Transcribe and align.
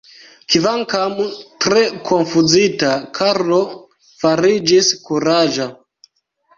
Kvankam 0.53 1.13
tre 1.65 1.83
konfuzita, 2.09 2.91
Karlo 3.21 3.63
fariĝis 4.25 4.95
kuraĝa. 5.07 5.73